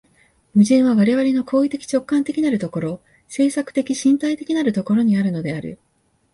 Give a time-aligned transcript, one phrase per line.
[0.55, 5.77] 矛盾は我々の行為的直観的なる所、制作的身体的なる所にあるのである。